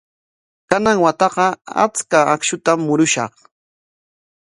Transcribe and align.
Kanan 0.69 0.97
wataqa 1.05 1.45
achka 1.83 2.19
akshutam 2.33 2.79
murushaq. 2.87 3.33